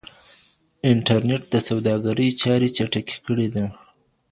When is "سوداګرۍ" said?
1.67-2.29